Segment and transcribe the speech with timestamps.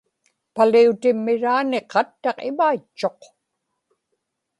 [0.55, 3.19] paliutimmiraani qattaq imaitchuq